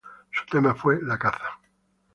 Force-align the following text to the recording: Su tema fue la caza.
Su 0.31 0.43
tema 0.47 0.73
fue 0.73 0.99
la 1.03 1.19
caza. 1.19 1.59